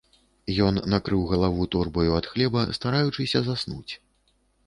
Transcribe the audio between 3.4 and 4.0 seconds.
заснуць.